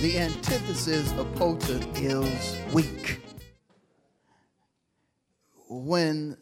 [0.00, 3.20] The antithesis of potent is weak.
[5.68, 6.36] When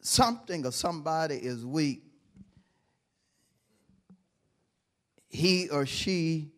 [0.00, 2.02] something or somebody is weak,
[5.28, 6.50] he or she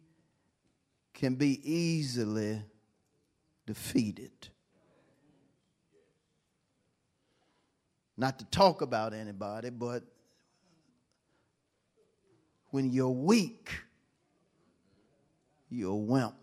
[1.12, 2.62] can be easily
[3.66, 4.48] defeated.
[8.16, 10.02] Not to talk about anybody, but
[12.70, 13.70] when you're weak,
[15.72, 16.34] you're a wimp.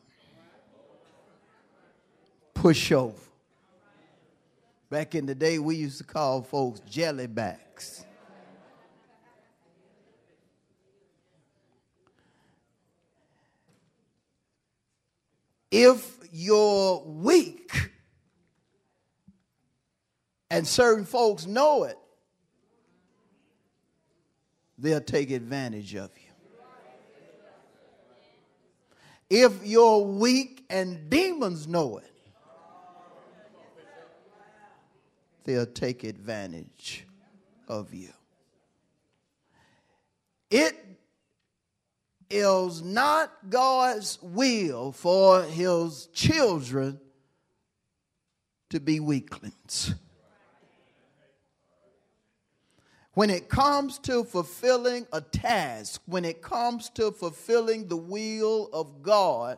[2.56, 3.14] Pushover.
[4.90, 8.06] Back in the day, we used to call folks jellybacks.
[15.72, 17.92] If you're weak,
[20.50, 21.98] and certain folks know it,
[24.80, 26.29] they'll take advantage of you.
[29.30, 32.12] If you're weak and demons know it,
[35.44, 37.06] they'll take advantage
[37.68, 38.10] of you.
[40.50, 40.76] It
[42.30, 47.00] is not God's will for his children
[48.70, 49.94] to be weaklings.
[53.14, 59.02] When it comes to fulfilling a task, when it comes to fulfilling the will of
[59.02, 59.58] God,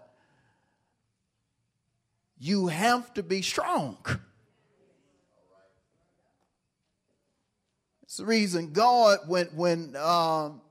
[2.39, 3.97] you have to be strong.
[8.03, 10.61] It's the reason God, when, when um,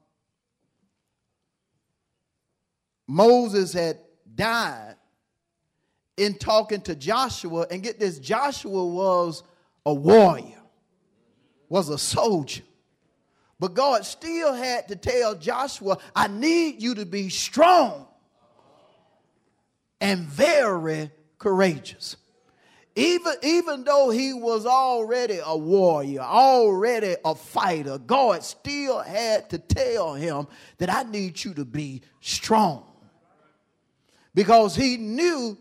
[3.07, 3.99] Moses had
[4.35, 4.97] died,
[6.17, 9.43] in talking to Joshua, and get this, Joshua was
[9.87, 10.61] a warrior,
[11.71, 12.63] was a soldier.
[13.61, 18.07] But God still had to tell Joshua, I need you to be strong
[20.01, 22.17] and very courageous.
[22.97, 29.59] Even, even though he was already a warrior, already a fighter, God still had to
[29.59, 30.49] tell him
[30.79, 32.85] that I need you to be strong.
[34.35, 35.59] Because he knew,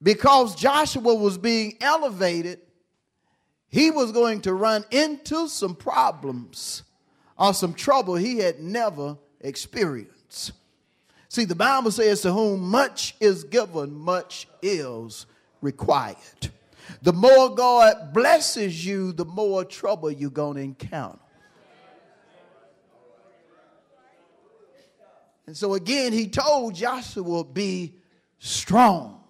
[0.00, 2.60] because Joshua was being elevated,
[3.74, 6.84] he was going to run into some problems
[7.36, 10.52] or some trouble he had never experienced.
[11.28, 15.26] See, the Bible says, To whom much is given, much is
[15.60, 16.52] required.
[17.02, 21.18] The more God blesses you, the more trouble you're going to encounter.
[25.48, 27.94] And so again, he told Joshua, Be
[28.38, 29.23] strong.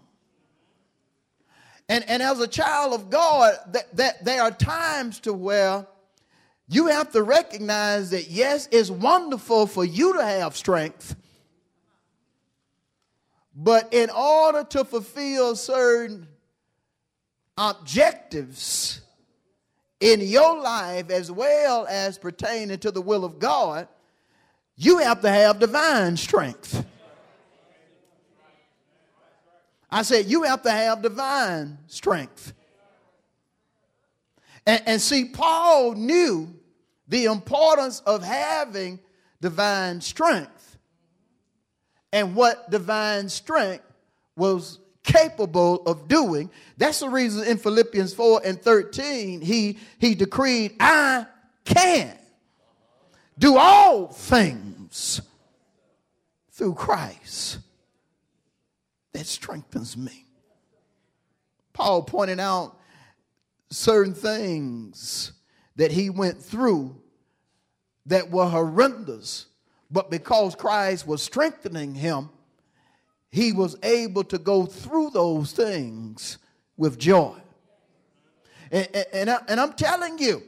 [1.88, 5.86] And, and as a child of God, that, that there are times to where
[6.68, 11.14] you have to recognize that yes, it's wonderful for you to have strength.
[13.54, 16.26] But in order to fulfill certain
[17.56, 19.00] objectives
[20.00, 23.86] in your life as well as pertaining to the will of God,
[24.76, 26.84] you have to have divine strength.
[29.94, 32.53] I said, you have to have divine strength.
[34.66, 36.53] And, and, see, Paul knew
[37.06, 38.99] the importance of having
[39.41, 40.78] divine strength
[42.12, 43.84] and what divine strength
[44.34, 46.50] was capable of doing.
[46.76, 51.26] That's the reason in Philippians 4 and 13, he, he decreed, I
[51.65, 52.19] can
[53.38, 55.21] do all things
[56.50, 57.58] through Christ
[59.14, 60.26] that strengthens me.
[61.72, 62.78] Paul pointed out
[63.70, 65.32] certain things
[65.76, 66.94] that he went through
[68.06, 69.46] that were horrendous,
[69.90, 72.28] but because Christ was strengthening him,
[73.31, 76.38] he was able to go through those things
[76.76, 77.34] with joy.
[78.70, 80.43] And, and, I, and I'm telling you,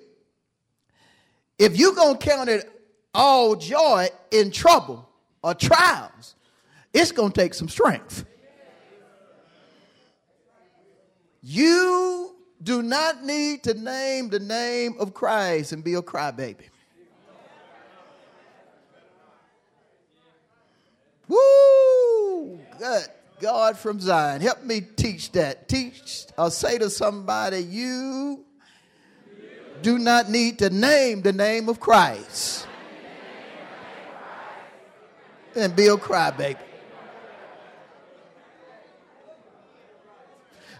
[1.58, 2.70] if you're going to count it
[3.14, 5.08] all joy in trouble
[5.42, 6.34] or trials,
[6.92, 8.24] it's going to take some strength.
[11.48, 16.64] You do not need to name the name of Christ and be a crybaby.
[21.28, 22.58] Woo!
[22.80, 23.06] Good.
[23.38, 24.40] God from Zion.
[24.40, 25.68] Help me teach that.
[25.68, 28.44] Teach or say to somebody, you
[29.82, 32.66] do not need to name the name of Christ
[35.54, 36.65] and be a crybaby.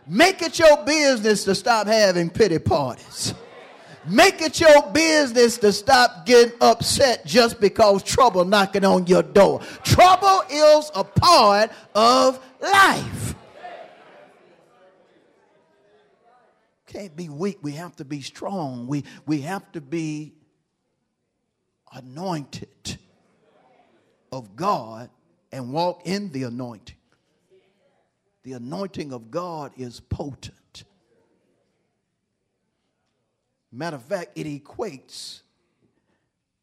[0.08, 3.34] Make it your business to stop having pity parties.
[4.08, 9.60] Make it your business to stop getting upset just because trouble knocking on your door.
[9.82, 13.34] Trouble is a part of life.
[16.86, 17.58] Can't be weak.
[17.62, 18.86] We have to be strong.
[18.86, 20.34] We, we have to be
[21.92, 22.98] anointed
[24.30, 25.10] of God
[25.50, 26.95] and walk in the anointing.
[28.46, 30.84] The anointing of God is potent.
[33.72, 35.40] Matter of fact, it equates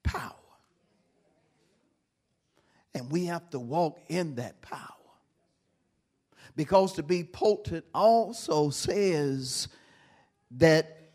[0.02, 0.32] power.
[2.96, 4.80] And we have to walk in that power.
[6.56, 9.68] Because to be potent also says
[10.52, 11.10] that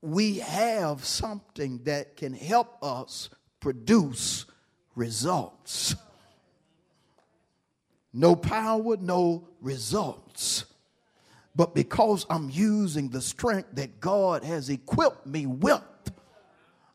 [0.00, 3.28] we have something that can help us
[3.60, 4.46] produce
[4.94, 5.94] results.
[8.12, 10.64] No power, no results.
[11.54, 15.82] But because I'm using the strength that God has equipped me with,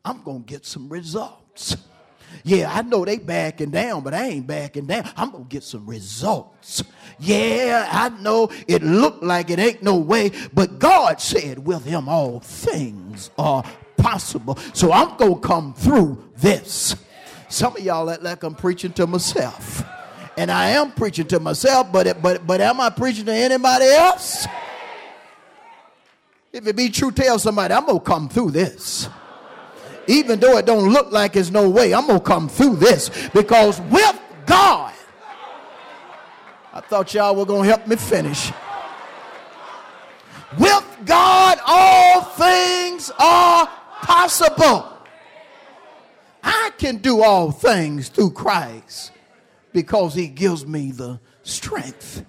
[0.04, 1.76] I'm going to get some results.
[2.42, 5.08] Yeah, I know they backing down, but I ain't backing down.
[5.16, 6.82] I'm going to get some results.
[7.18, 12.08] Yeah, I know it looked like it ain't no way, but God said with him
[12.08, 13.62] all things are
[13.96, 14.56] possible.
[14.72, 16.96] So I'm going to come through this.
[17.48, 19.84] Some of y'all act like I'm preaching to myself.
[20.36, 23.86] And I am preaching to myself, but, it, but, but am I preaching to anybody
[23.86, 24.46] else?
[26.52, 29.08] If it be true, tell somebody, I'm going to come through this.
[30.06, 33.10] Even though it don't look like there's no way, I'm going to come through this.
[33.32, 34.92] Because with God,
[36.72, 38.52] I thought y'all were going to help me finish.
[40.58, 43.66] With God, all things are
[44.02, 44.92] possible.
[46.42, 49.12] I can do all things through Christ
[49.74, 52.24] because he gives me the strength.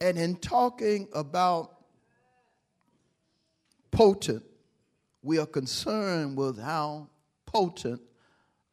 [0.00, 1.74] And in talking about
[3.90, 4.44] potent,
[5.20, 7.08] we are concerned with how
[7.44, 8.00] potent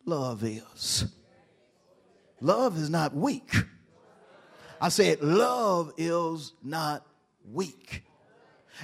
[0.06, 1.12] love is.
[2.40, 3.52] Love is not weak.
[4.80, 7.04] I said, love is not
[7.52, 8.04] weak.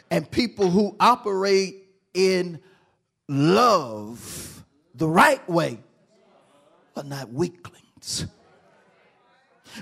[0.09, 1.85] And people who operate
[2.15, 2.59] in
[3.29, 4.52] love
[5.03, 5.77] the right way
[6.93, 8.25] but not weaklings.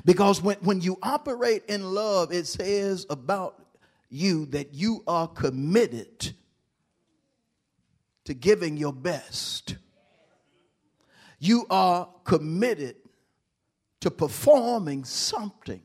[0.03, 3.63] Because when, when you operate in love, it says about
[4.09, 6.33] you that you are committed
[8.23, 9.75] to giving your best.
[11.37, 12.95] You are committed
[13.99, 15.83] to performing something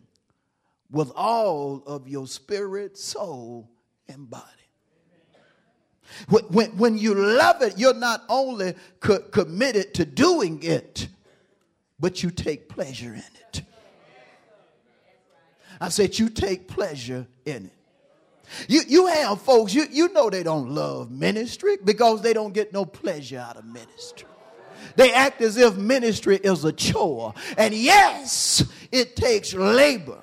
[0.90, 3.68] with all of your spirit, soul,
[4.08, 4.65] and body.
[6.28, 11.08] When, when you love it, you're not only co- committed to doing it,
[11.98, 13.62] but you take pleasure in it.
[15.80, 17.72] I said, you take pleasure in it.
[18.68, 22.72] You, you have folks, you, you know they don't love ministry because they don't get
[22.72, 24.28] no pleasure out of ministry.
[24.94, 27.34] They act as if ministry is a chore.
[27.58, 30.20] And yes, it takes labor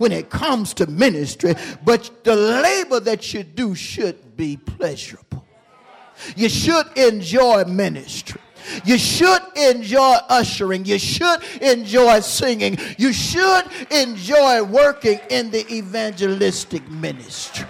[0.00, 1.54] when it comes to ministry,
[1.84, 5.44] but the labor that you do should be pleasurable.
[6.34, 8.40] You should enjoy ministry.
[8.86, 10.86] You should enjoy ushering.
[10.86, 12.78] You should enjoy singing.
[12.96, 17.66] You should enjoy working in the evangelistic ministry.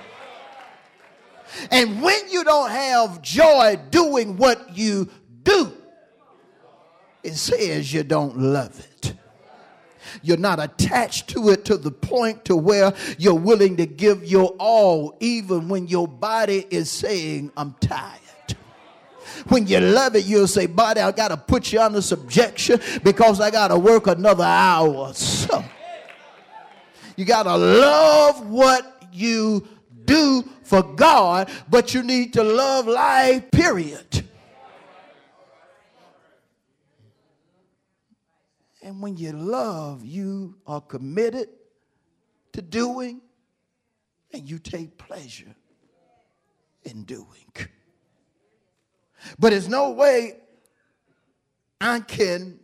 [1.73, 5.11] And when you don't have joy doing what you
[5.43, 5.73] do,
[7.25, 8.90] it says you don't love it.
[10.23, 14.55] You're not attached to it to the point to where you're willing to give your
[14.59, 18.21] all even when your body is saying, I'm tired.
[19.49, 23.41] When you love it, you'll say, Body, I got to put you under subjection because
[23.41, 25.13] I got to work another hour.
[25.15, 25.65] So
[27.17, 29.67] you got to love what you
[30.05, 34.29] do for God, but you need to love life, period.
[38.83, 41.49] And when you love, you are committed
[42.53, 43.21] to doing
[44.33, 45.55] and you take pleasure
[46.85, 47.53] in doing.
[49.39, 50.39] But there's no way
[51.81, 52.59] I can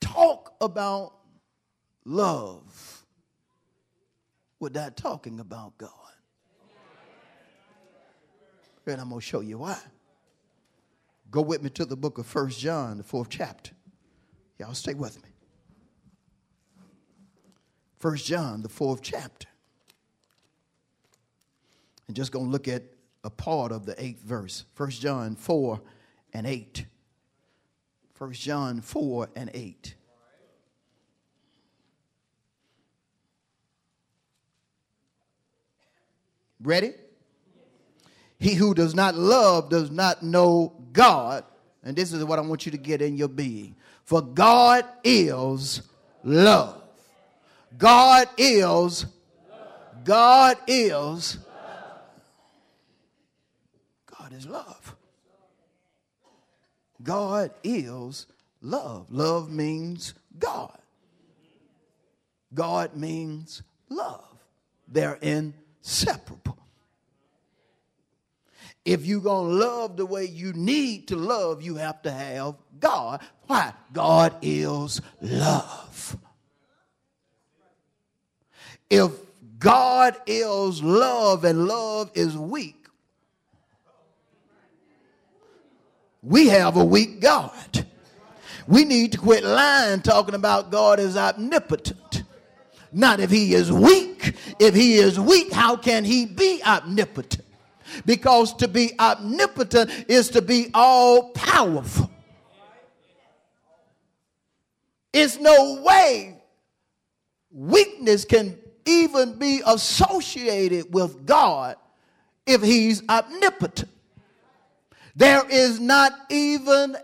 [0.00, 1.14] talk about
[2.04, 3.04] love
[4.58, 5.90] without talking about God.
[8.86, 9.78] And I'm going to show you why.
[11.30, 13.73] Go with me to the book of First John, the fourth chapter.
[14.58, 15.30] Y'all stay with me.
[17.98, 19.48] First John, the fourth chapter.
[22.06, 22.82] And just going to look at
[23.24, 24.64] a part of the eighth verse.
[24.74, 25.80] First John 4
[26.34, 26.84] and 8.
[28.14, 29.94] First John 4 and 8.
[36.62, 36.92] Ready?
[38.38, 41.44] He who does not love does not know God.
[41.82, 43.76] And this is what I want you to get in your being.
[44.04, 45.82] For God is
[46.22, 46.82] love.
[47.76, 49.06] God is,
[50.04, 51.38] God is,
[54.06, 54.94] God is love.
[57.02, 58.26] God is
[58.62, 59.10] love.
[59.10, 60.78] Love means God.
[62.52, 64.38] God means love.
[64.86, 66.53] They're inseparable.
[68.84, 72.56] If you're going to love the way you need to love, you have to have
[72.78, 73.22] God.
[73.46, 73.72] Why?
[73.92, 76.16] God is love.
[78.90, 79.12] If
[79.58, 82.86] God is love and love is weak,
[86.22, 87.86] we have a weak God.
[88.66, 92.22] We need to quit lying talking about God as omnipotent.
[92.92, 94.34] Not if he is weak.
[94.58, 97.43] If he is weak, how can he be omnipotent?
[98.04, 102.10] Because to be omnipotent is to be all powerful.
[105.12, 106.42] It's no way
[107.50, 111.76] weakness can even be associated with God
[112.46, 113.90] if he's omnipotent.
[115.16, 116.96] There is not even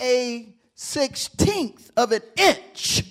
[0.00, 3.04] a sixteenth of an inch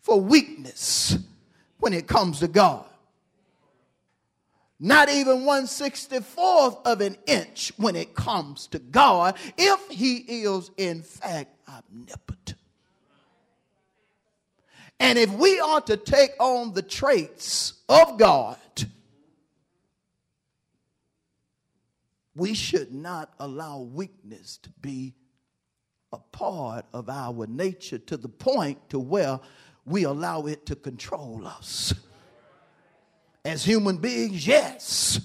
[0.00, 1.16] for weakness
[1.78, 2.84] when it comes to God.
[4.82, 11.02] Not even 164th of an inch when it comes to God, if He is in
[11.02, 12.56] fact omnipotent.
[14.98, 18.56] And if we are to take on the traits of God,
[22.34, 25.14] we should not allow weakness to be
[26.12, 29.40] a part of our nature to the point to where
[29.84, 31.94] we allow it to control us.
[33.44, 35.20] As human beings, yes.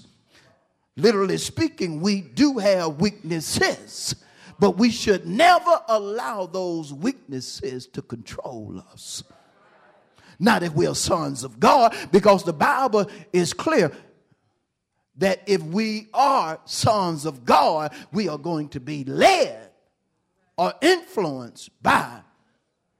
[0.96, 4.14] Literally speaking, we do have weaknesses,
[4.58, 9.22] but we should never allow those weaknesses to control us.
[10.38, 13.92] Not if we are sons of God, because the Bible is clear
[15.18, 19.70] that if we are sons of God, we are going to be led
[20.56, 22.20] or influenced by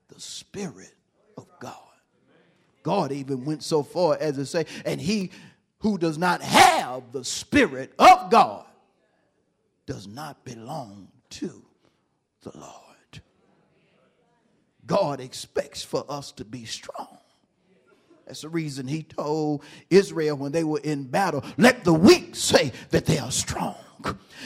[0.09, 0.95] the Spirit
[1.37, 1.86] of God.
[2.87, 5.33] God even went so far as to say, and he
[5.81, 8.65] who does not have the Spirit of God
[9.87, 11.65] does not belong to
[12.43, 13.23] the Lord.
[14.87, 17.19] God expects for us to be strong.
[18.25, 22.71] That's the reason he told Israel when they were in battle, let the weak say
[22.91, 23.75] that they are strong.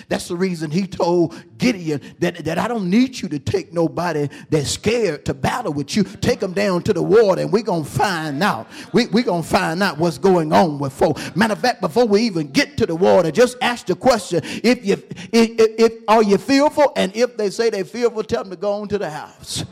[0.09, 4.29] That's the reason he told Gideon that, that I don't need you to take nobody
[4.49, 6.05] that's scared to battle with you.
[6.05, 8.69] Take them down to the water and we're going to find out.
[8.93, 11.19] We're we going to find out what's going on with folk.
[11.37, 14.85] Matter of fact, before we even get to the water, just ask the question if
[14.85, 16.93] you if, if, if are you fearful?
[16.97, 19.64] And if they say they're fearful, tell them to go on to the house.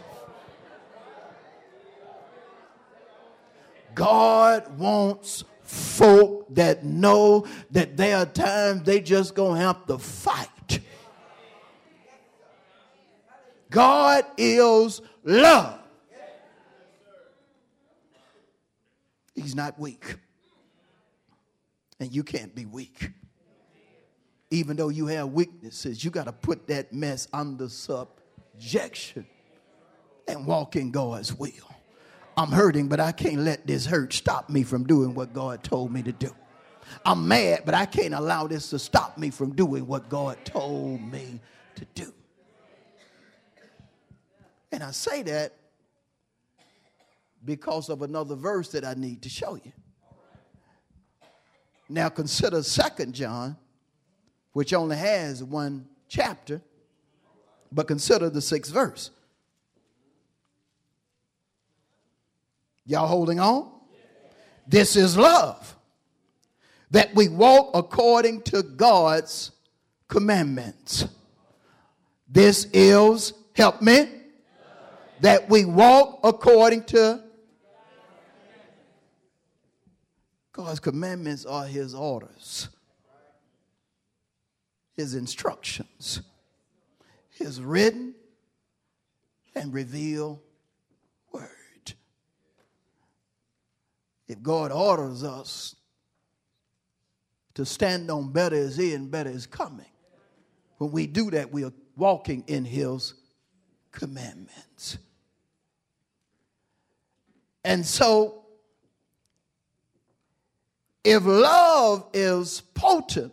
[3.95, 10.81] God wants folk that know that there are times they just gonna have to fight.
[13.71, 15.79] God is love.
[19.35, 20.17] He's not weak.
[22.01, 23.11] And you can't be weak.
[24.51, 29.27] Even though you have weaknesses, you got to put that mess under subjection
[30.27, 31.51] and walk in God's will.
[32.39, 35.93] I'm hurting, but I can't let this hurt stop me from doing what God told
[35.93, 36.33] me to do.
[37.05, 41.01] I'm mad, but I can't allow this to stop me from doing what God told
[41.01, 41.41] me
[41.75, 42.15] to do.
[44.71, 45.55] And I say that
[47.45, 49.73] because of another verse that I need to show you.
[51.89, 53.57] Now consider Second John,
[54.53, 56.63] which only has one chapter,
[57.73, 59.11] but consider the sixth verse.
[62.89, 63.71] Y'all holding on?
[64.67, 65.77] This is love.
[66.91, 69.51] That we walk according to God's
[70.09, 71.05] commandments.
[72.27, 74.09] This is, help me,
[75.21, 77.23] that we walk according to
[80.53, 82.71] God's commandments are his orders.
[84.99, 86.23] his instructions,
[87.31, 88.17] his written
[89.55, 90.41] and revealed
[91.33, 91.95] word.
[94.29, 95.75] If God orders us
[97.55, 99.87] to stand on better is in, better is coming,
[100.77, 103.15] when we do that, we are walking in his
[103.91, 104.99] commandments.
[107.65, 108.45] And so,
[111.03, 113.33] if love is potent,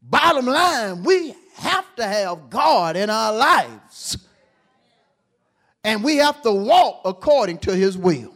[0.00, 4.18] bottom line, we have to have God in our lives.
[5.84, 8.34] And we have to walk according to his will.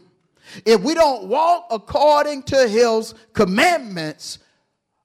[0.64, 4.38] If we don't walk according to his commandments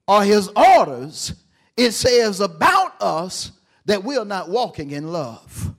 [0.08, 1.34] or his orders,
[1.78, 3.52] it says about us
[3.86, 5.74] that we are not walking in love.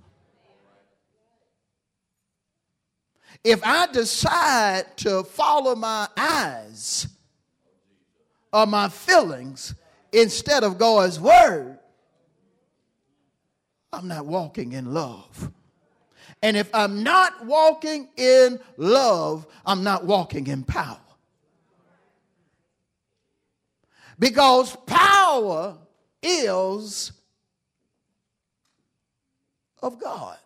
[3.45, 7.09] If I decide to follow my eyes
[8.53, 9.75] or my feelings
[10.13, 11.79] instead of God's word,
[13.93, 15.51] I'm not walking in love.
[16.43, 20.99] And if I'm not walking in love, I'm not walking in power.
[24.19, 25.79] Because power
[26.23, 27.13] is
[29.81, 30.37] of God.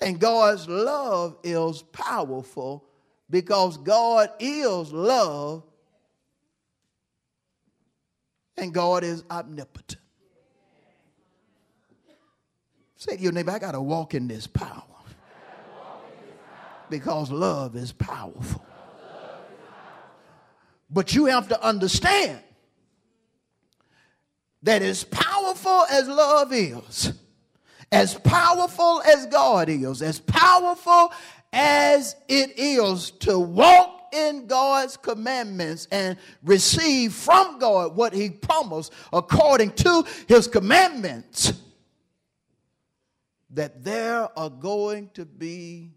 [0.00, 2.84] And God's love is powerful
[3.30, 5.64] because God is love
[8.56, 10.00] and God is omnipotent.
[12.98, 14.82] Say to your neighbor, I got to walk in this power.
[16.90, 18.64] Because love is powerful.
[20.90, 22.40] But you have to understand
[24.64, 27.12] that as powerful as love is,
[27.92, 31.12] as powerful as God is, as powerful
[31.52, 38.92] as it is to walk in God's commandments and receive from God what He promised
[39.12, 41.52] according to His commandments,
[43.50, 45.92] that there are going to be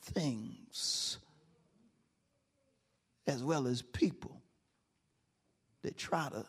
[0.00, 1.18] things
[3.26, 4.40] as well as people
[5.82, 6.44] that try to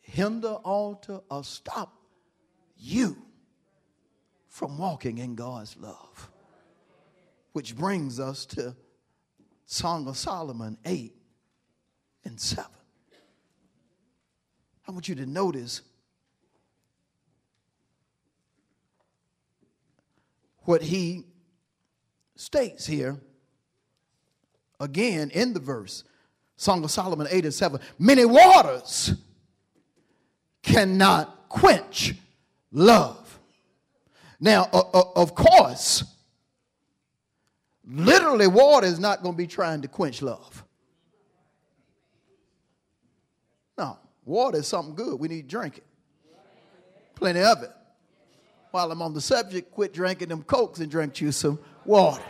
[0.00, 1.92] hinder, alter, or stop
[2.76, 3.16] you
[4.48, 6.30] from walking in God's love.
[7.52, 8.76] Which brings us to
[9.66, 11.14] Song of Solomon 8
[12.24, 12.64] and 7.
[14.86, 15.82] I want you to notice
[20.68, 21.24] what he
[22.36, 23.16] states here
[24.78, 26.04] again in the verse.
[26.56, 27.80] Song of Solomon 8 and 7.
[27.98, 29.14] Many waters
[30.62, 32.14] cannot quench
[32.70, 33.40] love.
[34.38, 36.04] Now, of course,
[37.86, 40.64] literally, water is not going to be trying to quench love.
[43.78, 45.18] No, water is something good.
[45.18, 45.86] We need to drink it.
[47.14, 47.70] Plenty of it.
[48.70, 52.22] While I'm on the subject, quit drinking them cokes and drink you some water.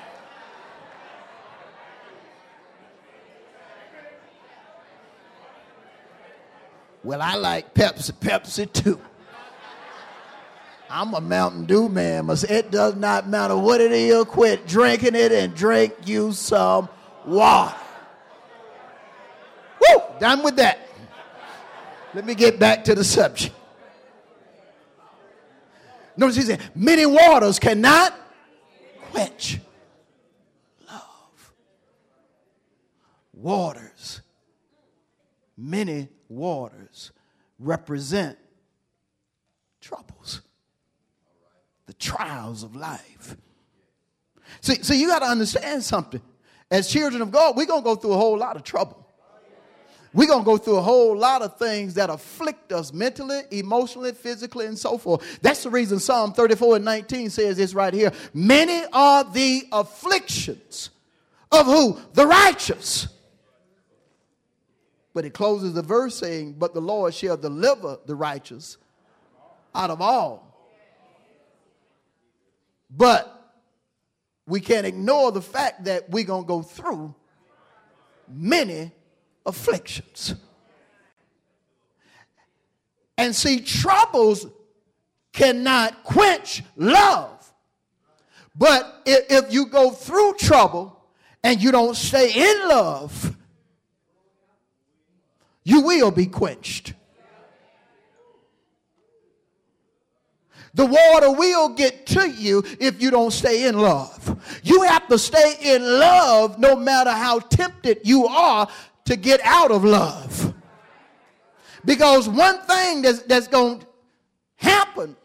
[7.03, 9.01] Well, I like Pepsi, Pepsi too.
[10.91, 12.27] I'm a Mountain Dew man.
[12.27, 16.89] But it does not matter what it is, quit drinking it and drink you some
[17.27, 17.75] water.
[19.81, 20.03] Woo!
[20.19, 20.79] Done with that.
[22.15, 23.55] Let me get back to the subject.
[26.19, 28.13] Notice he said, many waters cannot
[29.13, 29.61] quench
[30.91, 31.53] love.
[33.33, 34.21] Waters,
[35.57, 37.13] many waters
[37.61, 38.37] represent
[39.81, 40.43] troubles
[41.87, 43.37] the trials of life.
[44.61, 46.21] See, see you got to understand something.
[46.71, 49.08] As children of God, we're going to go through a whole lot of trouble.
[50.13, 54.13] We're going to go through a whole lot of things that afflict us mentally, emotionally,
[54.13, 55.41] physically, and so forth.
[55.43, 58.13] That's the reason Psalm 34 and 19 says this right here.
[58.33, 60.91] Many are the afflictions
[61.53, 61.99] of who?
[62.15, 63.09] The righteous.
[65.15, 68.79] But it closes the verse saying, But the Lord shall deliver the righteous
[69.75, 70.49] out of all
[72.91, 73.53] but
[74.47, 77.15] we can't ignore the fact that we're going to go through
[78.29, 78.93] many
[79.49, 80.35] afflictions.
[83.17, 84.47] And see, troubles
[85.33, 87.53] cannot quench love.
[88.55, 91.01] But if, you go through trouble
[91.43, 93.37] and you don't stay in love,
[95.65, 96.95] you will be quenched.
[100.75, 104.61] The water will get to you if you don't stay in love.
[104.63, 108.69] You have to stay in love no matter how tempted you are
[109.09, 110.53] to get out of love.
[111.83, 113.87] Because one thing that's, that's going to
[114.57, 115.17] happen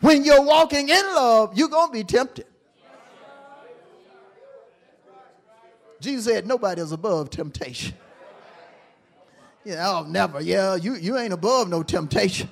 [0.00, 2.46] when you're walking in love, you're going to be tempted.
[6.00, 7.94] Jesus said, Nobody is above temptation.
[9.62, 10.40] Yeah, oh, never.
[10.40, 12.48] Yeah, you, you ain't above no temptation.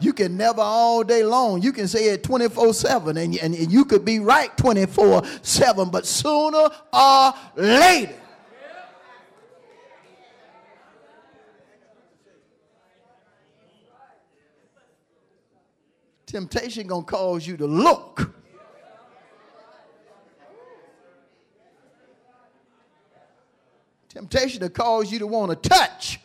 [0.00, 1.62] You can never all day long.
[1.62, 5.90] You can say it 24 7, and, and, and you could be right 24 7,
[5.90, 8.16] but sooner or later,
[16.30, 18.34] temptation gonna cause you to look
[24.08, 26.20] temptation to cause you to want to touch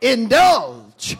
[0.00, 1.16] indulge.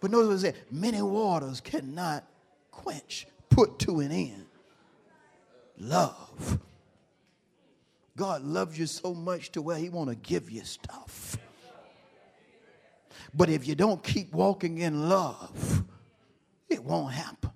[0.00, 2.24] But notice what it said many waters cannot
[2.70, 4.46] quench, put to an end.
[5.78, 6.58] Love.
[8.16, 11.36] God loves you so much to where he want to give you stuff.
[13.34, 15.84] But if you don't keep walking in love,
[16.68, 17.50] it won't happen.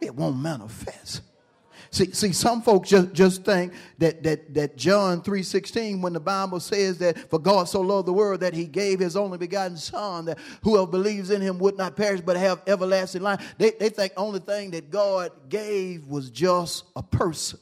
[0.00, 1.22] It won't manifest.
[1.90, 6.60] See, see, some folks just, just think that, that, that John 3.16, when the Bible
[6.60, 10.26] says that for God so loved the world that he gave his only begotten son,
[10.26, 13.54] that whoever believes in him would not perish but have everlasting life.
[13.56, 17.58] They, they think only thing that God gave was just a person.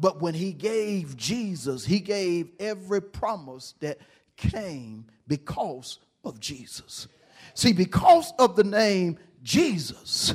[0.00, 3.98] But when he gave Jesus, he gave every promise that
[4.36, 7.08] came because of Jesus.
[7.54, 10.34] See, because of the name Jesus,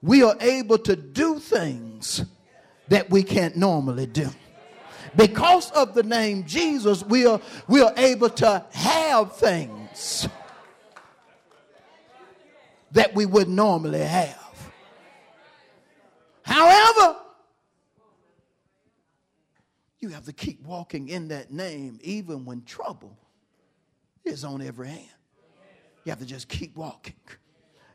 [0.00, 2.24] we are able to do things
[2.88, 4.28] that we can't normally do.
[5.16, 10.28] Because of the name Jesus, we are, we are able to have things
[12.92, 14.72] that we would normally have.
[16.42, 17.16] However,
[20.00, 23.16] you have to keep walking in that name even when trouble
[24.24, 25.08] is on every hand.
[26.04, 27.14] You have to just keep walking.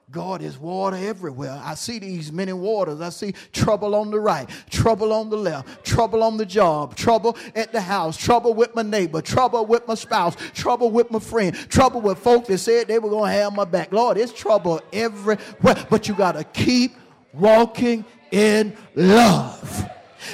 [0.10, 1.60] God is water everywhere.
[1.62, 3.02] I see these many waters.
[3.02, 7.36] I see trouble on the right, trouble on the left, trouble on the job, trouble
[7.56, 11.54] at the house, trouble with my neighbor, trouble with my spouse, trouble with my friend,
[11.70, 13.92] trouble with folk that said they were going to have my back.
[13.92, 15.40] Lord, it's trouble everywhere.
[15.62, 16.96] But you got to keep
[17.34, 19.90] walking in love.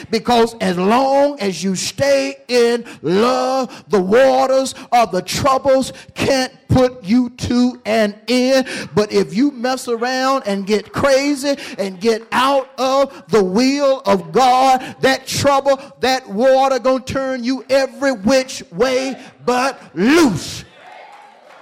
[0.09, 7.03] Because as long as you stay in love, the waters of the troubles can't put
[7.03, 8.67] you to an end.
[8.95, 14.31] But if you mess around and get crazy and get out of the will of
[14.31, 20.65] God, that trouble, that water gonna turn you every which way but loose.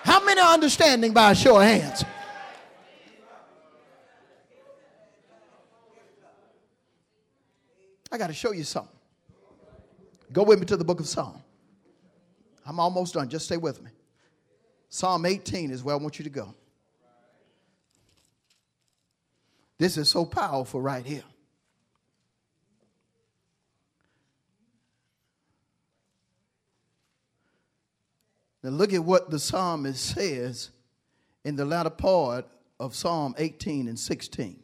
[0.03, 2.03] How many are understanding by a show of hands?
[8.11, 8.97] I got to show you something.
[10.33, 11.41] Go with me to the book of Psalm.
[12.65, 13.29] I'm almost done.
[13.29, 13.91] Just stay with me.
[14.89, 16.53] Psalm 18 is where I want you to go.
[19.77, 21.23] This is so powerful right here.
[28.63, 30.69] Now, look at what the psalmist says
[31.43, 32.45] in the latter part
[32.79, 34.59] of Psalm 18 and 16.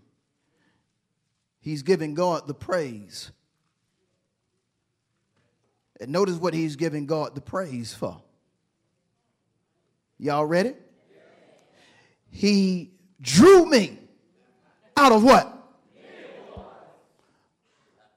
[1.68, 3.30] He's giving God the praise
[6.00, 8.22] and notice what he's giving God the praise for.
[10.18, 10.76] Y'all ready?
[12.30, 14.00] He drew me
[14.96, 15.54] out of what?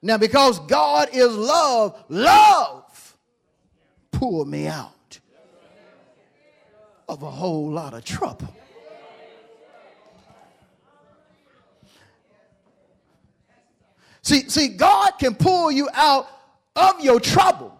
[0.01, 3.17] Now, because God is love, love
[4.11, 5.19] pulled me out
[7.09, 8.55] of a whole lot of trouble.
[14.23, 16.27] See, see, God can pull you out
[16.75, 17.77] of your trouble.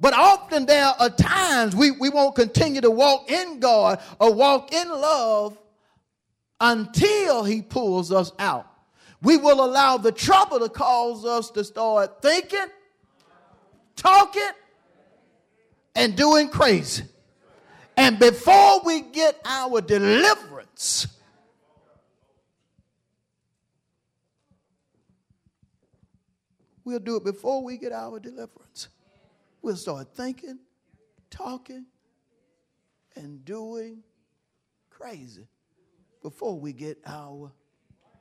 [0.00, 4.72] But often there are times we, we won't continue to walk in God or walk
[4.72, 5.56] in love
[6.60, 8.66] until He pulls us out.
[9.22, 12.66] We will allow the trouble to cause us to start thinking,
[13.96, 14.42] talking,
[15.94, 17.04] and doing crazy.
[17.96, 21.06] And before we get our deliverance,
[26.84, 28.88] We'll do it before we get our deliverance.
[29.62, 30.58] We'll start thinking,
[31.30, 31.86] talking,
[33.16, 34.02] and doing
[34.90, 35.46] crazy
[36.22, 37.50] before we get our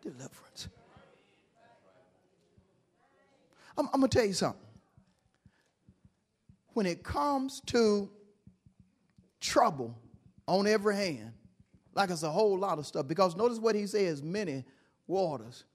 [0.02, 0.70] deliverance.
[3.78, 4.62] I'm, I'm going to tell you something.
[6.74, 8.10] When it comes to
[9.42, 9.98] trouble
[10.48, 11.34] on every hand,
[11.94, 14.64] like it's a whole lot of stuff, because notice what he says many
[15.06, 15.66] waters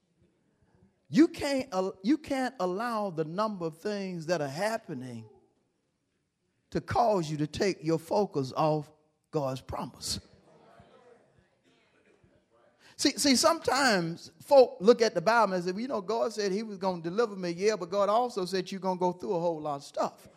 [1.09, 1.67] you can't,
[2.03, 5.25] you can't allow the number of things that are happening
[6.69, 8.89] to cause you to take your focus off
[9.31, 10.19] God's promise.
[12.95, 16.51] See, see, sometimes folk look at the Bible and say, well, you know, God said
[16.51, 19.13] he was going to deliver me, yeah, but God also said you're going to go
[19.13, 20.27] through a whole lot of stuff.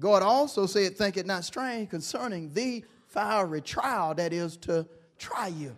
[0.00, 5.46] God also said, think it not strange concerning the fiery trial that is to try
[5.46, 5.76] you.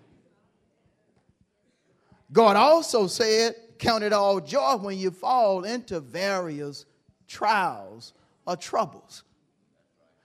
[2.33, 6.87] God also said, count it all joy when you fall into various
[7.29, 8.14] trials
[8.47, 9.23] or troubles.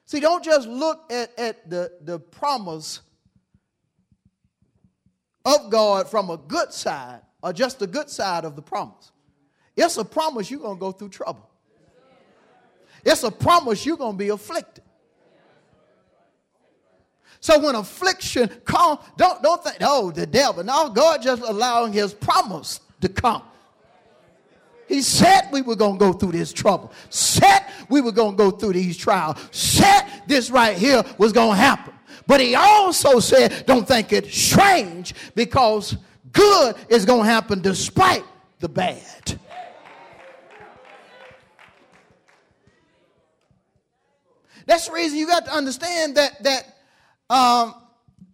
[0.06, 3.02] See, don't just look at, at the, the promise
[5.44, 9.12] of God from a good side or just the good side of the promise.
[9.76, 11.50] It's a promise you're going to go through trouble.
[13.04, 14.84] It's a promise you're going to be afflicted.
[17.40, 20.64] So when affliction comes, don't, don't think, oh, the devil.
[20.64, 23.44] No, God just allowing his promise to come.
[24.88, 26.92] He said we were going to go through this trouble.
[27.10, 29.38] Said we were going to go through these trials.
[29.52, 31.94] Said this right here was going to happen.
[32.26, 35.98] But he also said, don't think it strange because
[36.32, 38.24] good is going to happen despite
[38.60, 39.40] the bad.
[44.66, 46.77] That's the reason you got to understand that that
[47.30, 47.76] um,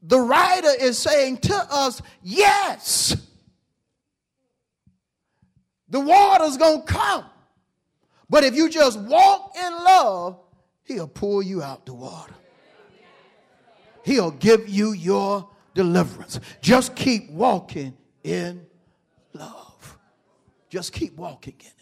[0.01, 3.15] the writer is saying to us, yes,
[5.89, 7.25] the water's going to come.
[8.29, 10.39] But if you just walk in love,
[10.83, 12.33] he'll pull you out the water.
[14.03, 16.39] He'll give you your deliverance.
[16.61, 18.65] Just keep walking in
[19.33, 19.97] love.
[20.69, 21.73] Just keep walking in it.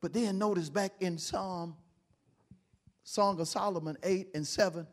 [0.00, 1.76] But then notice back in Psalm,
[3.08, 4.84] Song of Solomon 8 and 7,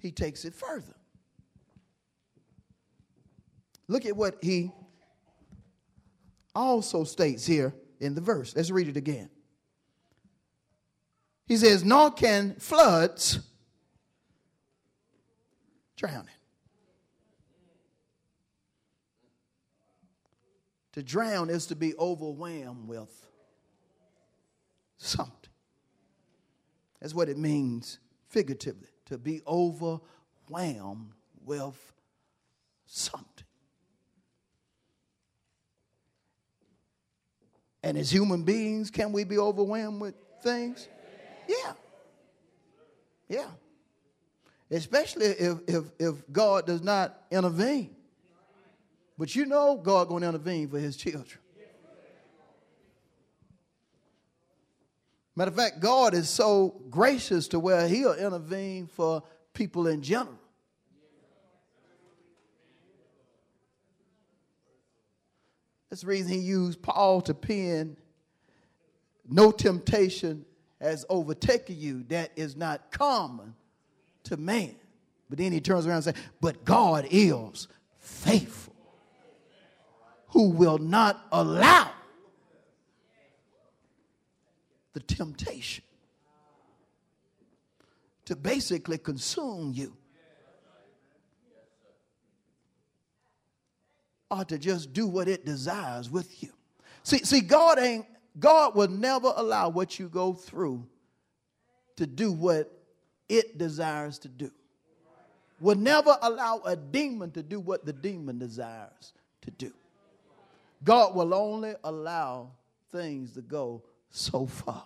[0.00, 0.96] he takes it further.
[3.86, 4.72] Look at what he
[6.56, 8.54] also states here in the verse.
[8.56, 9.30] Let's read it again.
[11.46, 13.38] He says, Nor can floods
[15.96, 16.30] drown it.
[20.94, 23.28] To drown is to be overwhelmed with
[24.96, 25.35] something.
[27.00, 31.12] That's what it means figuratively, to be overwhelmed
[31.44, 31.92] with
[32.86, 33.44] something.
[37.82, 40.88] And as human beings, can we be overwhelmed with things?
[41.48, 41.72] Yeah.
[43.28, 43.50] Yeah.
[44.70, 47.94] Especially if, if, if God does not intervene.
[49.16, 51.38] But you know God going to intervene for his children.
[55.38, 59.22] Matter of fact, God is so gracious to where he'll intervene for
[59.52, 60.38] people in general.
[65.90, 67.98] That's the reason he used Paul to pen,
[69.28, 70.46] No temptation
[70.80, 73.54] has overtaken you that is not common
[74.24, 74.74] to man.
[75.28, 77.68] But then he turns around and says, But God is
[77.98, 78.74] faithful,
[80.28, 81.90] who will not allow
[84.96, 85.84] the temptation
[88.24, 89.94] to basically consume you.
[94.30, 96.48] or to just do what it desires with you.
[97.02, 98.06] See, see, God ain't,
[98.40, 100.84] God will never allow what you go through
[101.96, 102.72] to do what
[103.28, 104.50] it desires to do.
[105.60, 109.72] Will never allow a demon to do what the demon desires to do.
[110.82, 112.50] God will only allow
[112.90, 113.82] things to go
[114.16, 114.82] so far.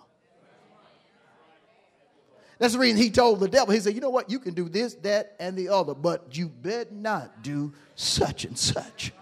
[2.59, 4.29] That's the reason he told the devil, he said, You know what?
[4.29, 8.59] You can do this, that, and the other, but you better not do such and
[8.59, 9.13] such.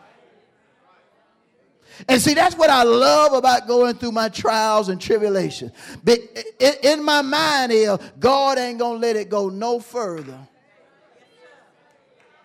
[2.09, 5.73] And see, that's what I love about going through my trials and tribulations.
[6.03, 6.19] But
[6.59, 10.39] in my mind is God ain't gonna let it go no further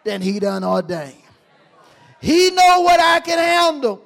[0.03, 1.15] than He done ordained.
[2.19, 4.05] He know what I can handle.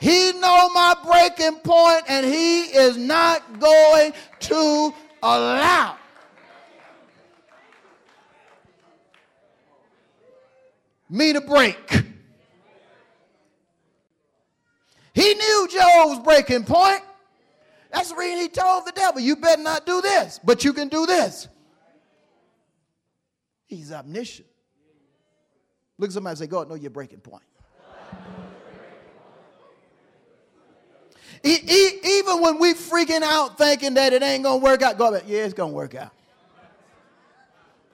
[0.00, 5.96] He know my breaking point, and He is not going to allow
[11.10, 12.04] me to break.
[15.14, 17.02] He knew Job's breaking point.
[17.92, 20.88] That's the reason he told the devil, You better not do this, but you can
[20.88, 21.48] do this.
[23.66, 24.46] He's omniscient.
[25.98, 27.42] Look at somebody and say, God, know your breaking point.
[31.42, 35.22] He, he, even when we freaking out thinking that it ain't gonna work out, God,
[35.26, 36.12] yeah, it's gonna work out.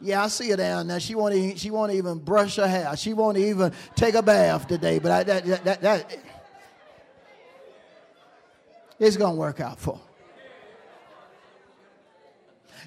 [0.00, 1.00] Yeah, I see her down there.
[1.00, 2.94] She won't even, she won't even brush her hair.
[2.96, 4.98] She won't even take a bath today.
[4.98, 6.18] But I, that, that, that, that
[8.98, 10.13] it's going to work out for her.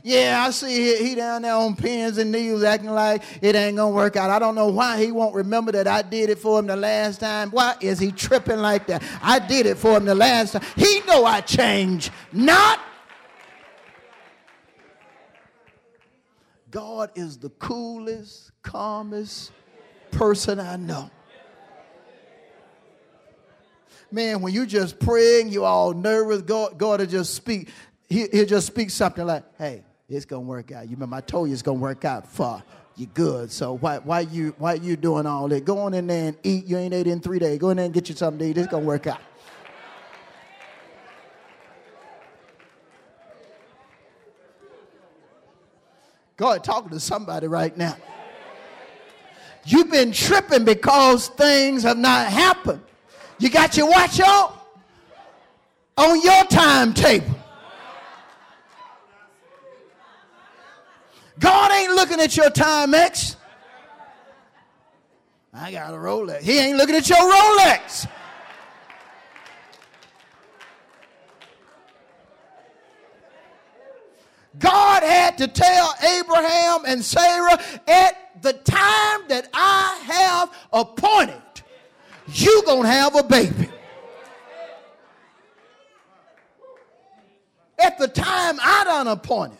[0.07, 3.75] Yeah, I see he, he down there on pins and needles acting like it ain't
[3.75, 4.29] gonna work out.
[4.29, 7.19] I don't know why he won't remember that I did it for him the last
[7.19, 7.51] time.
[7.51, 9.03] Why is he tripping like that?
[9.21, 10.61] I did it for him the last time.
[10.77, 12.13] He know I changed.
[12.31, 12.79] Not
[16.71, 19.51] God is the coolest, calmest
[20.11, 21.11] person I know.
[24.09, 27.67] Man, when you just praying, you all nervous, God, God will just speak.
[28.07, 30.85] He, he'll just speak something like, hey, it's gonna work out.
[30.85, 32.63] You remember I told you it's gonna work out for
[32.95, 33.51] you good.
[33.51, 35.65] So why why you why you doing all that?
[35.65, 36.65] Go on in there and eat.
[36.65, 37.59] You ain't ate in three days.
[37.59, 38.57] Go in there and get you something to eat.
[38.57, 39.19] It's gonna work out.
[46.37, 47.97] God talking to somebody right now.
[49.65, 52.79] You've been tripping because things have not happened.
[53.39, 54.53] You got your watch on
[55.97, 57.35] on your timetable.
[61.39, 63.35] God ain't looking at your Timex.
[65.53, 66.41] I got a Rolex.
[66.41, 68.07] He ain't looking at your Rolex.
[74.59, 81.41] God had to tell Abraham and Sarah at the time that I have appointed,
[82.27, 83.69] you're gonna have a baby.
[87.79, 89.57] At the time I done appointed.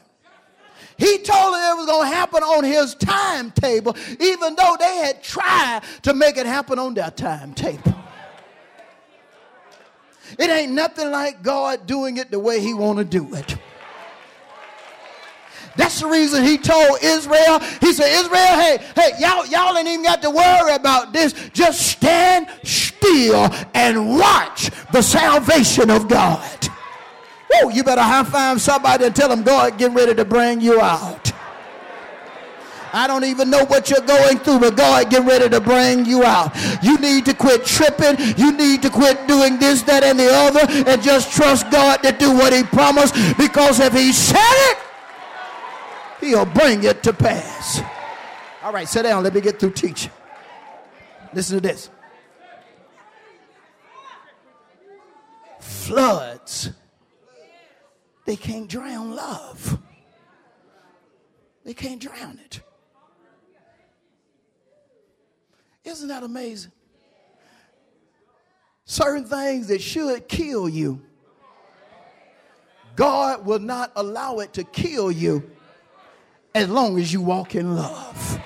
[0.97, 5.23] He told them it was going to happen on his timetable, even though they had
[5.23, 7.93] tried to make it happen on their timetable.
[10.37, 13.57] It ain't nothing like God doing it the way he want to do it.
[15.77, 20.03] That's the reason he told Israel, he said, Israel, hey, hey, y'all, y'all ain't even
[20.03, 21.33] got to worry about this.
[21.53, 26.66] Just stand still and watch the salvation of God.
[27.53, 30.81] Woo, you better high five somebody and tell them God getting ready to bring you
[30.81, 31.31] out.
[32.93, 36.23] I don't even know what you're going through, but God getting ready to bring you
[36.23, 36.55] out.
[36.81, 38.17] You need to quit tripping.
[38.37, 42.11] You need to quit doing this, that, and the other, and just trust God to
[42.11, 43.13] do what He promised.
[43.37, 44.37] Because if He said
[44.71, 44.77] it,
[46.21, 47.81] He'll bring it to pass.
[48.63, 49.23] All right, sit down.
[49.23, 50.11] Let me get through teaching.
[51.33, 51.89] Listen to this.
[55.59, 56.71] Floods
[58.27, 59.79] they can't drown love.
[61.63, 62.59] They can't drown it.
[65.85, 66.73] Isn't that amazing?
[68.83, 71.01] Certain things that should kill you,
[72.97, 75.49] God will not allow it to kill you
[76.53, 78.36] as long as you walk in love.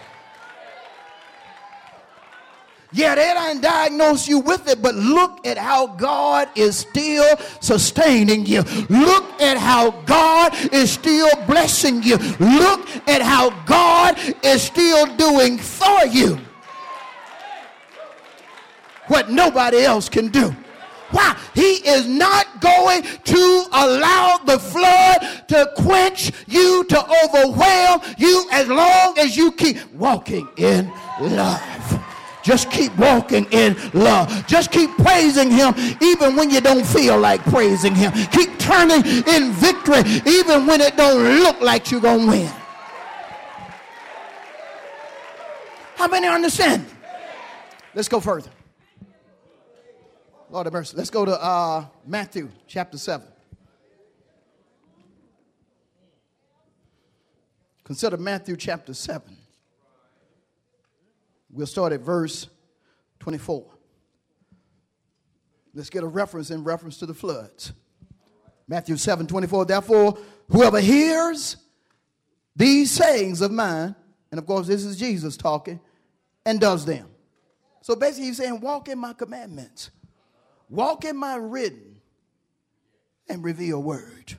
[2.94, 8.46] Yeah, they didn't diagnose you with it, but look at how God is still sustaining
[8.46, 8.64] you.
[8.90, 12.18] Look at how God is still blessing you.
[12.40, 16.38] Look at how God is still doing for you
[19.12, 20.56] what nobody else can do.
[21.12, 21.38] Why?
[21.54, 28.70] He is not going to allow the flood to quench you, to overwhelm you, as
[28.70, 31.81] long as you keep walking in love.
[32.44, 34.46] Just keep walking in love.
[34.48, 38.12] Just keep praising Him even when you don't feel like praising Him.
[38.32, 42.52] Keep turning in victory even when it don't look like you're going to win.
[45.96, 46.86] How many understand?
[47.94, 48.50] Let's go further.
[50.50, 50.98] Lord have mercy.
[50.98, 53.26] Let's go to uh, Matthew chapter 7.
[57.84, 59.38] Consider Matthew chapter 7.
[61.52, 62.48] We'll start at verse
[63.20, 63.66] 24.
[65.74, 67.74] Let's get a reference in reference to the floods.
[68.68, 69.66] Matthew 7 24.
[69.66, 70.18] Therefore,
[70.50, 71.58] whoever hears
[72.56, 73.96] these sayings of mine,
[74.32, 75.80] and of course, this is Jesus talking,
[76.46, 77.08] and does them.
[77.82, 79.92] So basically, he's saying, Walk in my commandments,
[80.70, 82.00] walk in my written
[83.28, 84.38] and reveal word.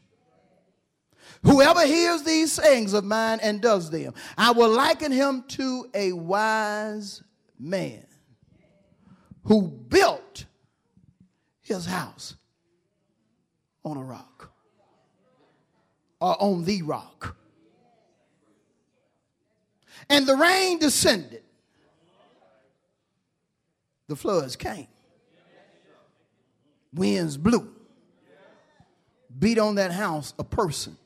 [1.45, 6.13] Whoever hears these sayings of mine and does them, I will liken him to a
[6.13, 7.23] wise
[7.59, 8.07] man
[9.45, 10.45] who built
[11.61, 12.37] his house
[13.85, 14.53] on a rock
[16.21, 17.37] or on the rock.
[20.09, 21.43] And the rain descended,
[24.07, 24.87] the floods came,
[26.95, 27.69] winds blew,
[29.37, 30.97] beat on that house a person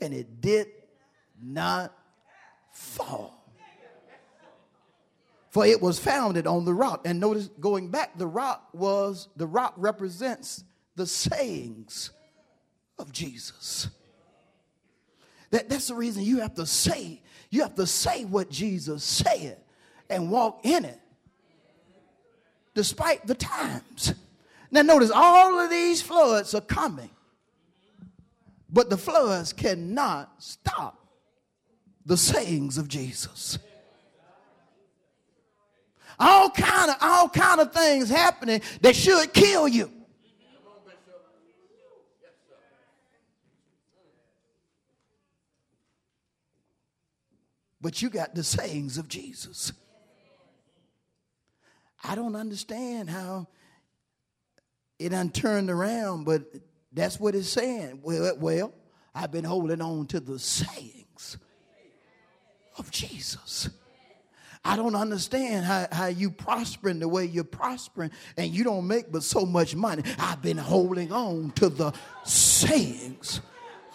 [0.00, 0.68] and it did
[1.42, 1.96] not
[2.72, 3.36] fall.
[5.50, 7.02] For it was founded on the rock.
[7.04, 10.62] And notice going back, the rock was, the rock represents
[10.94, 12.10] the sayings
[12.98, 13.88] of Jesus.
[15.50, 17.20] That, that's the reason you have to say,
[17.50, 19.58] you have to say what Jesus said
[20.08, 21.00] and walk in it
[22.74, 24.14] despite the times.
[24.70, 27.10] Now, notice all of these floods are coming,
[28.72, 31.06] but the floods cannot stop
[32.04, 33.58] the sayings of Jesus.
[36.18, 39.90] All kind of all kind of things happening that should kill you.
[47.80, 49.72] But you got the sayings of Jesus.
[52.04, 53.48] I don't understand how
[54.98, 56.42] it unturned around, but
[56.92, 58.00] that's what it's saying.
[58.02, 58.72] Well, well,
[59.14, 61.38] I've been holding on to the sayings
[62.76, 63.70] of Jesus.
[64.64, 69.10] I don't understand how, how you prospering the way you're prospering and you don't make
[69.10, 70.02] but so much money.
[70.18, 71.92] I've been holding on to the
[72.24, 73.40] sayings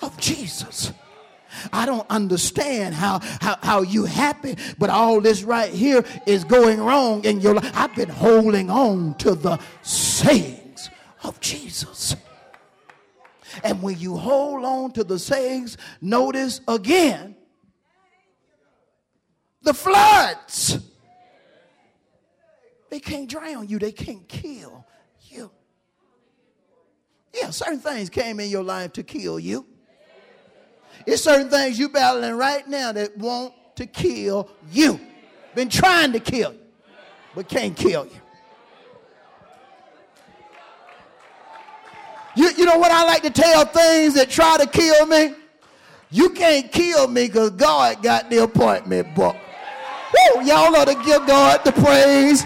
[0.02, 0.91] of Jesus.
[1.72, 6.82] I don't understand how, how, how you happy, but all this right here is going
[6.82, 7.72] wrong in your life.
[7.76, 10.89] I've been holding on to the sayings
[11.24, 12.16] of Jesus.
[13.64, 17.36] And when you hold on to the sayings, notice again
[19.62, 20.80] the floods.
[22.89, 24.86] They can't drown you, they can't kill
[25.22, 25.51] you.
[27.34, 29.66] Yeah, certain things came in your life to kill you.
[31.06, 34.99] It's certain things you're battling right now that want to kill you.
[35.53, 36.60] Been trying to kill you,
[37.36, 38.22] but can't kill you.
[42.36, 45.34] You, you know what I like to tell things that try to kill me?
[46.12, 49.36] You can't kill me because God got the appointment book.
[49.36, 52.44] Woo, y'all ought to give God the praise.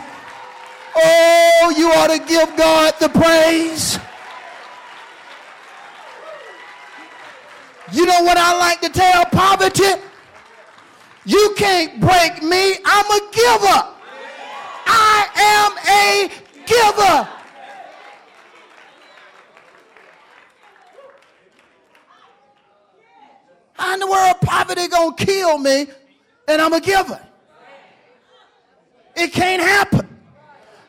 [0.96, 4.00] Oh, you ought to give God the praise.
[7.92, 10.02] You know what I like to tell poverty?
[11.26, 12.76] You can't break me.
[12.86, 13.88] I'm a giver.
[14.86, 16.32] I am a
[16.66, 17.39] giver.
[23.80, 25.88] How in the world poverty gonna kill me
[26.50, 27.20] and I'm a giver?
[29.16, 30.06] It can't happen.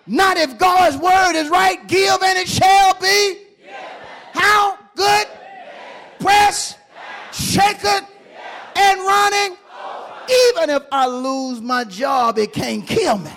[0.08, 1.86] Not if God's word is right.
[1.86, 3.46] Give and it shall be.
[4.32, 5.26] How good?
[6.18, 6.76] Press
[7.32, 8.06] shaken
[8.74, 9.56] and running.
[10.48, 13.30] Even if I lose my job, it can't kill me.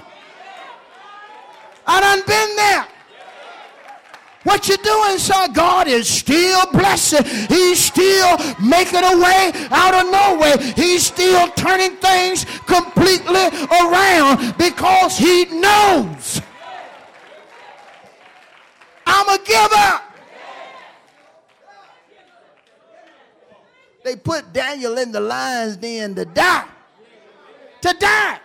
[1.85, 2.87] I done been there.
[4.43, 5.53] What you doing, son?
[5.53, 7.23] God is still blessing.
[7.47, 10.57] He's still making a way out of nowhere.
[10.75, 16.41] He's still turning things completely around because he knows.
[19.05, 20.01] I'm a giver.
[24.03, 26.67] They put Daniel in the lion's den to die.
[27.81, 28.39] To die.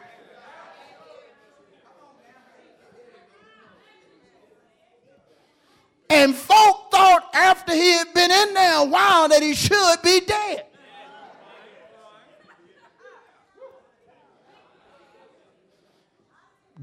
[6.10, 10.20] And folk thought after he had been in there a while that he should be
[10.20, 10.64] dead.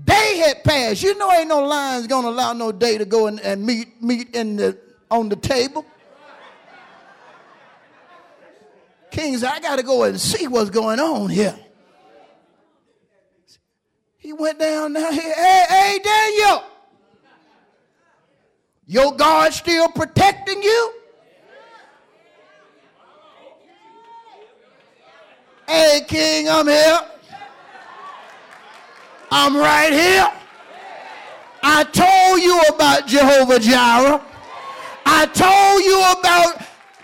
[0.03, 1.01] Day had passed.
[1.01, 4.35] You know ain't no lions gonna allow no day to go and, and meet meet
[4.35, 4.77] in the
[5.09, 5.85] on the table.
[9.15, 11.57] King said, I got to go and see what's going on here.
[14.17, 15.11] He went down there.
[15.11, 16.63] Hey, hey, Daniel.
[18.87, 20.93] Your God still protecting you?
[25.67, 26.99] Hey, King, I'm here.
[29.31, 30.31] I'm right here.
[31.63, 34.21] I told you about Jehovah Jireh.
[35.05, 36.61] I told you about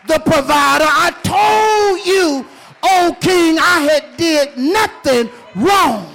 [0.07, 0.85] the provider.
[0.87, 2.45] I told you,
[2.83, 6.07] oh king, I had did nothing wrong.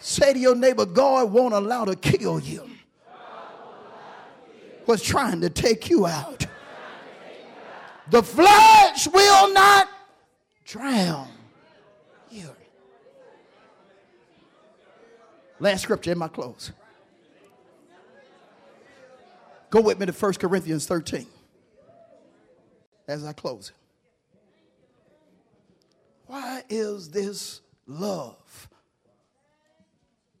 [0.00, 2.65] Say to your neighbor, God won't allow to kill you.
[4.86, 6.46] Was trying to take you out.
[8.10, 9.88] The floods will not
[10.64, 11.28] drown
[12.30, 12.50] you.
[15.58, 16.70] Last scripture in my close.
[19.70, 21.26] Go with me to 1 Corinthians 13
[23.08, 23.72] as I close.
[26.26, 28.68] Why is this love?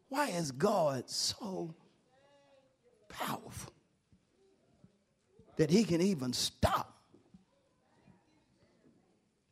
[0.08, 1.74] Why is God so
[3.08, 3.72] powerful
[5.56, 6.92] that he can even stop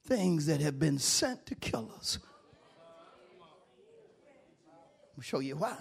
[0.07, 2.19] things that have been sent to kill us.
[5.17, 5.77] I'll show you why.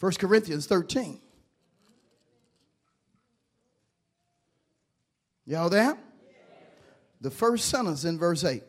[0.00, 1.20] 1 Corinthians 13.
[5.46, 5.98] Y'all there?
[7.20, 8.62] The first sentence in verse 8.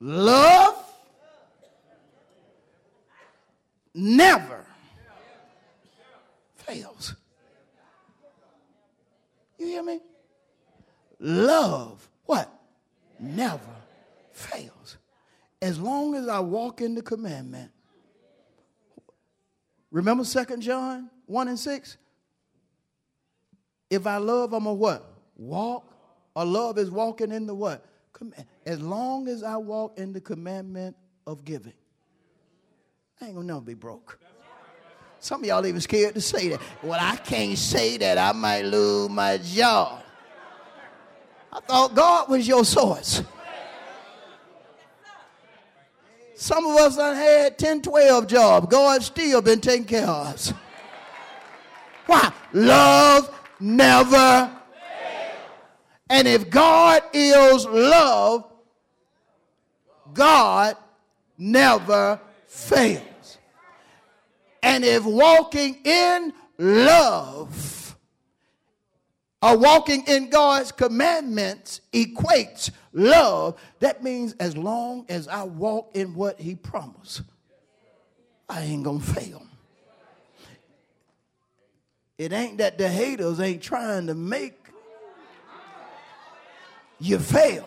[0.00, 0.76] Love
[3.94, 4.64] never
[6.70, 7.14] fails.
[9.58, 10.00] You hear me?
[11.18, 12.50] Love, what?
[13.18, 13.60] Never
[14.32, 14.96] fails.
[15.60, 17.70] As long as I walk in the commandment.
[19.90, 21.96] Remember Second John 1 and 6?
[23.90, 25.04] If I love, I'm a what?
[25.36, 25.84] Walk.
[26.34, 27.84] Or love is walking in the what?
[28.12, 28.46] Command.
[28.64, 30.96] As long as I walk in the commandment
[31.26, 31.72] of giving,
[33.20, 34.20] I ain't gonna never be broke.
[35.20, 36.60] Some of y'all even scared to say that.
[36.82, 38.16] Well, I can't say that.
[38.16, 40.02] I might lose my job.
[41.52, 43.22] I thought God was your source.
[46.34, 48.66] Some of us done had 10, 12 jobs.
[48.68, 50.54] God still been taking care of us.
[52.06, 52.32] Why?
[52.54, 54.50] Love never.
[56.08, 58.50] And if God is love,
[60.14, 60.76] God
[61.36, 63.02] never fails.
[64.62, 67.96] And if walking in love
[69.42, 76.14] or walking in God's commandments equates love, that means as long as I walk in
[76.14, 77.22] what He promised,
[78.48, 79.46] I ain't gonna fail.
[82.18, 84.68] It ain't that the haters ain't trying to make
[86.98, 87.66] you fail.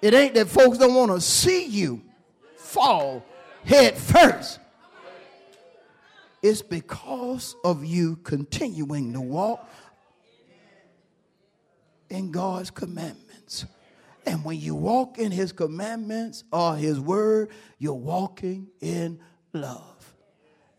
[0.00, 2.00] It ain't that folks don't want to see you
[2.56, 3.24] fall
[3.64, 4.58] head first.
[6.42, 9.68] It's because of you continuing to walk
[12.10, 13.64] in God's commandments.
[14.26, 19.20] And when you walk in his commandments or his word, you're walking in
[19.52, 20.14] love.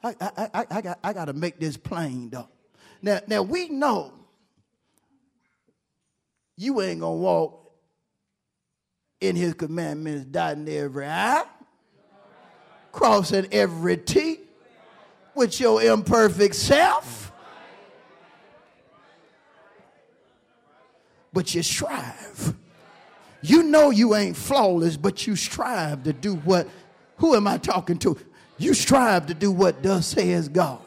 [0.03, 2.49] I, I, I, I, got, I got to make this plain, though.
[3.01, 4.13] Now, now, we know
[6.57, 7.71] you ain't going to walk
[9.19, 11.45] in his commandments, dotting every I,
[12.93, 14.39] crossing every T
[15.35, 17.33] with your imperfect self.
[21.33, 22.53] But you strive.
[23.41, 26.69] You know you ain't flawless, but you strive to do what,
[27.17, 28.17] who am I talking to?
[28.57, 30.79] You strive to do what does says God.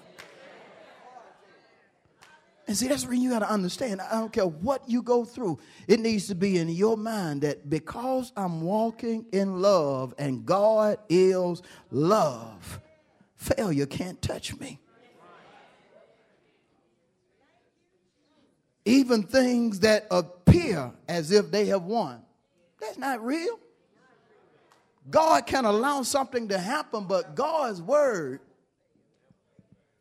[2.66, 4.00] And see, that's where you got to understand.
[4.00, 5.58] I don't care what you go through.
[5.86, 10.98] It needs to be in your mind that because I'm walking in love and God
[11.08, 11.62] is
[11.92, 12.80] love,
[13.36, 14.80] failure can't touch me.
[18.84, 22.22] Even things that appear as if they have won,
[22.80, 23.58] that's not real.
[25.08, 28.40] God can allow something to happen, but God's word